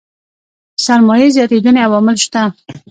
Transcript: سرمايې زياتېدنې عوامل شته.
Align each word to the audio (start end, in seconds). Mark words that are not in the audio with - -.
سرمايې 0.85 1.27
زياتېدنې 1.35 1.79
عوامل 1.87 2.17
شته. 2.25 2.41